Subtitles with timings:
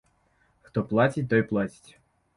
[0.69, 1.91] Хто плаціць, той плаціць.